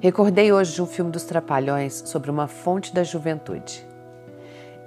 Recordei 0.00 0.52
hoje 0.52 0.74
de 0.74 0.80
um 0.80 0.86
filme 0.86 1.10
dos 1.10 1.24
Trapalhões 1.24 2.04
sobre 2.06 2.30
uma 2.30 2.46
fonte 2.46 2.94
da 2.94 3.02
juventude. 3.02 3.84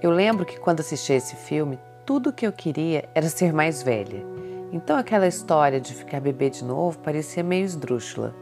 Eu 0.02 0.10
lembro 0.10 0.46
que 0.46 0.58
quando 0.58 0.80
assisti 0.80 1.12
esse 1.12 1.36
filme, 1.36 1.78
tudo 2.06 2.30
o 2.30 2.34
que 2.34 2.48
eu 2.48 2.52
queria 2.54 3.10
era 3.14 3.28
ser 3.28 3.52
mais 3.52 3.84
velha. 3.84 4.26
Então 4.72 4.96
aquela 4.96 5.28
história 5.28 5.82
de 5.82 5.94
ficar 5.94 6.22
bebê 6.22 6.50
de 6.50 6.64
novo 6.64 6.98
parecia 7.00 7.44
meio 7.44 7.66
esdrúxula. 7.66 8.34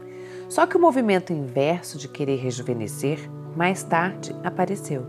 Só 0.48 0.64
que 0.64 0.76
o 0.76 0.80
movimento 0.80 1.32
inverso 1.32 1.98
de 1.98 2.06
querer 2.06 2.36
rejuvenescer 2.36 3.28
mais 3.56 3.82
tarde 3.82 4.32
apareceu. 4.44 5.04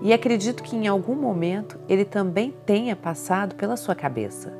E 0.00 0.10
acredito 0.10 0.62
que 0.62 0.74
em 0.74 0.86
algum 0.86 1.14
momento 1.14 1.78
ele 1.86 2.06
também 2.06 2.54
tenha 2.64 2.96
passado 2.96 3.56
pela 3.56 3.76
sua 3.76 3.94
cabeça. 3.94 4.54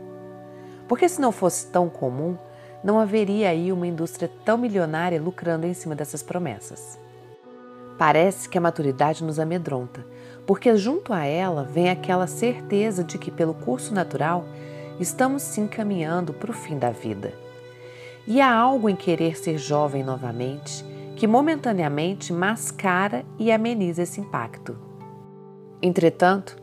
Porque 0.86 1.08
se 1.08 1.22
não 1.22 1.32
fosse 1.32 1.68
tão 1.68 1.88
comum, 1.88 2.36
não 2.84 3.00
haveria 3.00 3.48
aí 3.48 3.72
uma 3.72 3.86
indústria 3.86 4.30
tão 4.44 4.58
milionária 4.58 5.20
lucrando 5.20 5.66
em 5.66 5.72
cima 5.72 5.94
dessas 5.94 6.22
promessas. 6.22 6.98
Parece 7.96 8.48
que 8.48 8.58
a 8.58 8.60
maturidade 8.60 9.24
nos 9.24 9.38
amedronta, 9.38 10.04
porque 10.46 10.76
junto 10.76 11.12
a 11.12 11.24
ela 11.24 11.64
vem 11.64 11.88
aquela 11.88 12.26
certeza 12.26 13.02
de 13.02 13.16
que, 13.16 13.30
pelo 13.30 13.54
curso 13.54 13.94
natural, 13.94 14.44
estamos 15.00 15.42
se 15.42 15.60
encaminhando 15.60 16.34
para 16.34 16.50
o 16.50 16.54
fim 16.54 16.78
da 16.78 16.90
vida. 16.90 17.32
E 18.26 18.40
há 18.40 18.54
algo 18.54 18.88
em 18.88 18.96
querer 18.96 19.36
ser 19.36 19.56
jovem 19.56 20.04
novamente 20.04 20.84
que 21.16 21.26
momentaneamente 21.26 22.32
mascara 22.32 23.24
e 23.38 23.52
ameniza 23.52 24.02
esse 24.02 24.20
impacto. 24.20 24.76
Entretanto, 25.80 26.56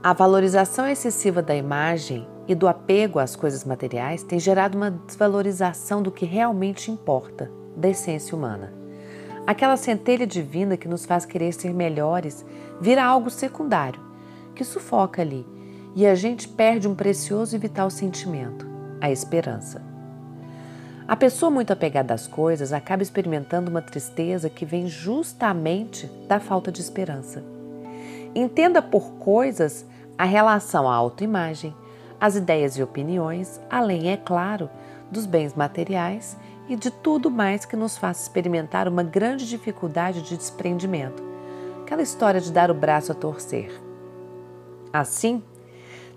a 0.00 0.12
valorização 0.12 0.86
excessiva 0.86 1.42
da 1.42 1.56
imagem 1.56 2.24
e 2.46 2.54
do 2.54 2.68
apego 2.68 3.18
às 3.18 3.34
coisas 3.34 3.64
materiais 3.64 4.22
tem 4.22 4.38
gerado 4.38 4.78
uma 4.78 4.92
desvalorização 4.92 6.00
do 6.00 6.12
que 6.12 6.24
realmente 6.24 6.88
importa, 6.88 7.50
da 7.76 7.88
essência 7.88 8.36
humana. 8.36 8.72
Aquela 9.44 9.76
centelha 9.76 10.24
divina 10.24 10.76
que 10.76 10.86
nos 10.86 11.04
faz 11.04 11.24
querer 11.24 11.52
ser 11.52 11.74
melhores 11.74 12.46
vira 12.80 13.04
algo 13.04 13.28
secundário, 13.28 14.00
que 14.54 14.62
sufoca 14.62 15.20
ali, 15.20 15.44
e 15.96 16.06
a 16.06 16.14
gente 16.14 16.46
perde 16.46 16.86
um 16.86 16.94
precioso 16.94 17.56
e 17.56 17.58
vital 17.58 17.90
sentimento, 17.90 18.66
a 19.00 19.10
esperança. 19.10 19.82
A 21.08 21.16
pessoa 21.16 21.50
muito 21.50 21.72
apegada 21.72 22.14
às 22.14 22.28
coisas 22.28 22.72
acaba 22.72 23.02
experimentando 23.02 23.68
uma 23.68 23.82
tristeza 23.82 24.48
que 24.48 24.64
vem 24.64 24.86
justamente 24.86 26.06
da 26.28 26.38
falta 26.38 26.70
de 26.70 26.80
esperança. 26.80 27.57
Entenda 28.34 28.82
por 28.82 29.12
coisas 29.14 29.86
a 30.16 30.24
relação 30.24 30.88
à 30.88 30.94
autoimagem, 30.94 31.74
as 32.20 32.34
ideias 32.36 32.76
e 32.76 32.82
opiniões, 32.82 33.60
além, 33.70 34.10
é 34.10 34.16
claro, 34.16 34.68
dos 35.10 35.26
bens 35.26 35.54
materiais 35.54 36.36
e 36.68 36.76
de 36.76 36.90
tudo 36.90 37.30
mais 37.30 37.64
que 37.64 37.76
nos 37.76 37.96
faz 37.96 38.22
experimentar 38.22 38.88
uma 38.88 39.02
grande 39.02 39.48
dificuldade 39.48 40.22
de 40.22 40.36
desprendimento. 40.36 41.22
Aquela 41.82 42.02
história 42.02 42.40
de 42.40 42.52
dar 42.52 42.70
o 42.70 42.74
braço 42.74 43.12
a 43.12 43.14
torcer. 43.14 43.72
Assim, 44.92 45.42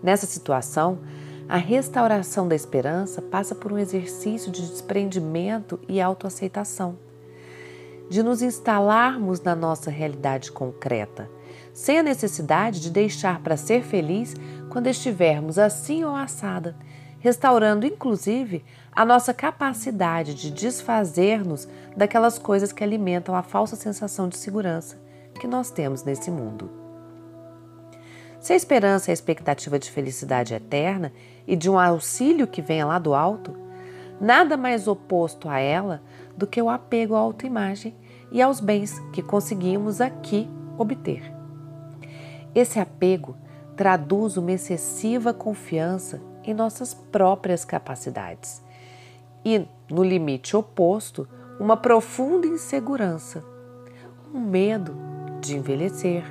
nessa 0.04 0.26
situação, 0.26 1.00
a 1.48 1.58
restauração 1.58 2.48
da 2.48 2.56
esperança 2.56 3.22
passa 3.22 3.54
por 3.54 3.72
um 3.72 3.78
exercício 3.78 4.52
de 4.52 4.62
desprendimento 4.62 5.80
e 5.88 6.02
autoaceitação, 6.02 6.98
de 8.10 8.24
nos 8.24 8.42
instalarmos 8.42 9.42
na 9.42 9.56
nossa 9.56 9.90
realidade 9.90 10.52
concreta, 10.52 11.30
sem 11.74 12.00
a 12.00 12.04
necessidade 12.04 12.80
de 12.80 12.90
deixar 12.90 13.42
para 13.42 13.58
ser 13.58 13.84
feliz 13.84 14.36
quando 14.70 14.88
estivermos 14.88 15.58
assim 15.60 16.04
ou 16.04 16.16
assada, 16.16 16.76
restaurando 17.20 17.86
inclusive 17.86 18.64
a 18.92 19.06
nossa 19.06 19.34
capacidade 19.34 20.34
de 20.34 20.52
desfazer-nos 20.52 21.68
daquelas 21.96 22.38
coisas 22.38 22.72
que 22.72 22.84
alimentam 22.84 23.36
a 23.36 23.44
falsa 23.44 23.76
sensação 23.76 24.28
de 24.28 24.38
segurança 24.38 25.00
que 25.40 25.48
nós 25.48 25.72
temos 25.72 26.04
nesse 26.04 26.30
mundo. 26.30 26.70
Se 28.40 28.54
a 28.54 28.56
esperança 28.56 29.10
é 29.10 29.12
a 29.12 29.14
expectativa 29.14 29.78
de 29.78 29.90
felicidade 29.92 30.54
eterna 30.54 31.14
e 31.48 31.56
de 31.56 31.70
um 31.70 31.80
auxílio 31.80 32.48
que 32.48 32.62
venha 32.62 32.86
lá 32.86 32.98
do 32.98 33.14
alto, 33.14 33.56
nada 34.20 34.58
mais 34.58 34.88
oposto 34.88 35.48
a 35.48 35.60
ela 35.60 36.02
do 36.36 36.48
que 36.48 36.62
o 36.62 36.70
apego 36.70 37.16
à 37.16 37.20
autoimagem 37.20 37.96
e 38.32 38.42
aos 38.42 38.60
bens 38.60 39.00
que 39.14 39.22
conseguimos 39.22 40.02
aqui 40.02 40.50
obter. 40.78 41.41
Esse 42.54 42.80
apego 42.80 43.36
traduz 43.76 44.38
uma 44.38 44.52
excessiva 44.52 45.34
confiança 45.34 46.22
em 46.44 46.54
nossas 46.54 46.94
próprias 46.94 47.64
capacidades 47.64 48.62
e, 49.44 49.66
no 49.90 50.04
limite 50.04 50.56
oposto, 50.56 51.28
uma 51.60 51.78
profunda 51.78 52.48
insegurança, 52.48 53.44
um 54.34 54.40
medo 54.40 54.96
de 55.40 55.56
envelhecer, 55.56 56.24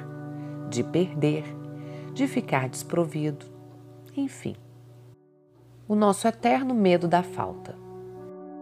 de 0.68 0.82
perder, 0.82 1.44
de 2.12 2.26
ficar 2.26 2.68
desprovido, 2.68 3.46
enfim. 4.16 4.56
O 5.88 5.94
nosso 5.94 6.28
eterno 6.28 6.74
medo 6.74 7.08
da 7.08 7.22
falta. 7.22 7.89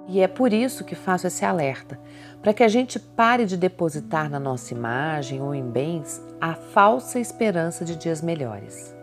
E 0.09 0.21
é 0.21 0.27
por 0.27 0.55
isso 0.55 0.85
que 0.85 0.95
faço 0.95 1.27
esse 1.27 1.45
alerta, 1.45 2.01
para 2.41 2.55
que 2.55 2.63
a 2.63 2.69
gente 2.69 2.99
pare 2.99 3.45
de 3.45 3.59
depositar 3.59 4.31
na 4.31 4.41
nossa 4.41 4.73
imagem 4.73 5.43
ou 5.43 5.55
em 5.55 5.63
bens 5.63 6.23
a 6.41 6.55
falsa 6.55 7.21
esperança 7.21 7.85
de 7.85 7.95
dias 7.95 8.23
melhores. 8.23 8.97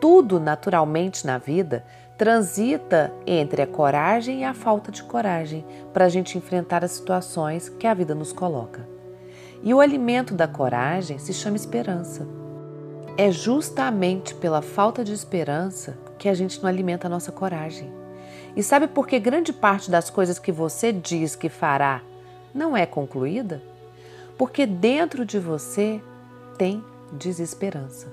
Tudo 0.00 0.40
naturalmente 0.40 1.26
na 1.26 1.36
vida 1.36 1.84
transita 2.16 3.12
entre 3.26 3.60
a 3.60 3.66
coragem 3.66 4.40
e 4.40 4.44
a 4.44 4.54
falta 4.54 4.90
de 4.90 5.02
coragem 5.02 5.64
para 5.92 6.06
a 6.06 6.08
gente 6.08 6.38
enfrentar 6.38 6.82
as 6.82 6.92
situações 6.92 7.68
que 7.68 7.86
a 7.86 7.92
vida 7.92 8.14
nos 8.14 8.32
coloca. 8.32 8.88
E 9.62 9.74
o 9.74 9.80
alimento 9.80 10.34
da 10.34 10.48
coragem 10.48 11.18
se 11.18 11.34
chama 11.34 11.56
esperança. 11.56 12.26
É 13.18 13.30
justamente 13.30 14.34
pela 14.34 14.62
falta 14.62 15.04
de 15.04 15.12
esperança 15.12 15.98
que 16.18 16.28
a 16.28 16.34
gente 16.34 16.62
não 16.62 16.68
alimenta 16.70 17.06
a 17.06 17.10
nossa 17.10 17.30
coragem. 17.30 17.99
E 18.56 18.62
sabe 18.62 18.86
por 18.86 19.06
que 19.06 19.18
grande 19.18 19.52
parte 19.52 19.90
das 19.90 20.10
coisas 20.10 20.38
que 20.38 20.50
você 20.50 20.92
diz 20.92 21.36
que 21.36 21.48
fará 21.48 22.02
não 22.54 22.76
é 22.76 22.84
concluída? 22.84 23.62
Porque 24.36 24.66
dentro 24.66 25.24
de 25.24 25.38
você 25.38 26.00
tem 26.58 26.82
desesperança, 27.12 28.08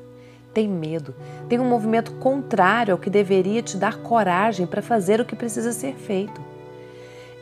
tem 0.54 0.68
medo, 0.68 1.14
tem 1.48 1.60
um 1.60 1.68
movimento 1.68 2.12
contrário 2.14 2.94
ao 2.94 3.00
que 3.00 3.10
deveria 3.10 3.62
te 3.62 3.78
dar 3.78 3.98
coragem 3.98 4.66
para 4.66 4.82
fazer 4.82 5.20
o 5.20 5.26
que 5.26 5.36
precisa 5.36 5.72
ser 5.72 5.96
feito. 5.96 6.42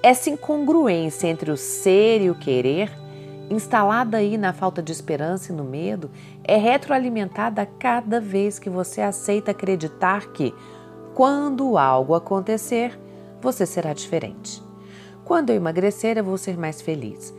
Essa 0.01 0.29
incongruência 0.29 1.27
entre 1.27 1.50
o 1.50 1.57
ser 1.57 2.22
e 2.22 2.29
o 2.29 2.35
querer, 2.35 2.91
instalada 3.50 4.17
aí 4.17 4.38
na 4.38 4.53
falta 4.53 4.81
de 4.81 4.91
esperança 4.91 5.51
e 5.51 5.56
no 5.56 5.63
medo, 5.63 6.12
é 6.44 6.57
retroalimentada 6.57 7.66
cada 7.66 8.19
vez 8.19 8.59
que 8.59 8.69
você 8.69 9.01
aceita 9.01 9.51
acreditar 9.51 10.27
que 10.27 10.53
quando 11.16 11.78
algo 11.78 12.14
acontecer, 12.14 13.00
você 13.42 13.66
será 13.66 13.94
diferente. 13.94 14.62
Quando 15.24 15.50
eu 15.50 15.56
emagrecer, 15.56 16.18
eu 16.18 16.26
vou 16.26 16.38
ser 16.38 16.58
mais 16.58 16.81
feliz. 16.81 17.34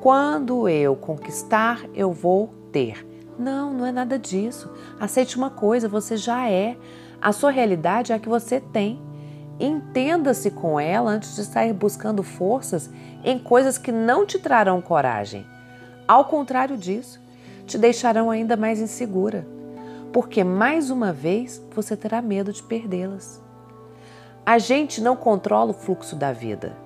Quando 0.00 0.68
eu 0.68 0.96
conquistar, 0.96 1.86
eu 1.94 2.12
vou 2.12 2.52
ter. 2.72 3.06
Não, 3.38 3.72
não 3.72 3.86
é 3.86 3.92
nada 3.92 4.18
disso. 4.18 4.68
Aceite 4.98 5.36
uma 5.36 5.48
coisa, 5.48 5.88
você 5.88 6.16
já 6.16 6.50
é. 6.50 6.76
A 7.22 7.30
sua 7.30 7.52
realidade 7.52 8.10
é 8.10 8.16
a 8.16 8.18
que 8.18 8.28
você 8.28 8.60
tem. 8.60 9.00
Entenda-se 9.60 10.50
com 10.50 10.80
ela 10.80 11.12
antes 11.12 11.36
de 11.36 11.44
sair 11.44 11.72
buscando 11.72 12.24
forças 12.24 12.90
em 13.22 13.38
coisas 13.38 13.78
que 13.78 13.92
não 13.92 14.26
te 14.26 14.40
trarão 14.40 14.80
coragem. 14.80 15.46
Ao 16.08 16.24
contrário 16.24 16.76
disso, 16.76 17.20
te 17.64 17.78
deixarão 17.78 18.28
ainda 18.28 18.56
mais 18.56 18.80
insegura 18.80 19.46
porque 20.12 20.42
mais 20.42 20.90
uma 20.90 21.12
vez 21.12 21.62
você 21.74 21.96
terá 21.96 22.20
medo 22.20 22.52
de 22.52 22.62
perdê-las. 22.62 23.40
A 24.44 24.58
gente 24.58 25.00
não 25.00 25.14
controla 25.14 25.70
o 25.70 25.74
fluxo 25.74 26.16
da 26.16 26.32
vida, 26.32 26.76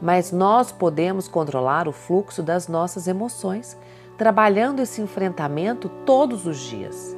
mas 0.00 0.30
nós 0.30 0.70
podemos 0.70 1.26
controlar 1.26 1.88
o 1.88 1.92
fluxo 1.92 2.42
das 2.42 2.68
nossas 2.68 3.08
emoções, 3.08 3.76
trabalhando 4.16 4.80
esse 4.80 5.00
enfrentamento 5.00 5.88
todos 6.06 6.46
os 6.46 6.58
dias. 6.58 7.16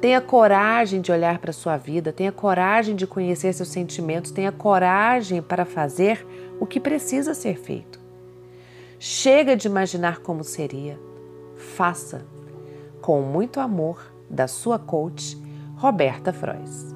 Tenha 0.00 0.20
coragem 0.20 1.00
de 1.00 1.12
olhar 1.12 1.38
para 1.38 1.50
a 1.50 1.54
sua 1.54 1.76
vida, 1.76 2.12
tenha 2.12 2.32
coragem 2.32 2.96
de 2.96 3.06
conhecer 3.06 3.52
seus 3.52 3.68
sentimentos, 3.68 4.32
tenha 4.32 4.50
coragem 4.50 5.40
para 5.40 5.64
fazer 5.64 6.26
o 6.58 6.66
que 6.66 6.80
precisa 6.80 7.34
ser 7.34 7.56
feito. 7.56 8.00
Chega 8.98 9.56
de 9.56 9.68
imaginar 9.68 10.18
como 10.18 10.42
seria. 10.42 10.98
Faça 11.56 12.26
com 13.00 13.22
muito 13.22 13.60
amor 13.60 14.11
da 14.32 14.48
sua 14.48 14.78
coach, 14.78 15.36
Roberta 15.76 16.32
Frois. 16.32 16.91